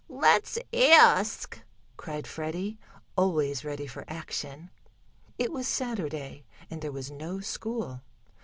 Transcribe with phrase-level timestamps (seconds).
[0.09, 1.59] "Let's ask,"
[1.95, 2.79] cried Freddie,
[3.15, 4.71] always ready for action.
[5.37, 8.01] It was Saturday, and there was no school.